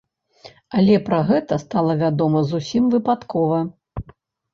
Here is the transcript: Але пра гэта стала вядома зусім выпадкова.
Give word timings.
Але 0.77 0.95
пра 1.09 1.19
гэта 1.27 1.59
стала 1.63 1.93
вядома 1.99 2.41
зусім 2.53 2.83
выпадкова. 2.95 3.61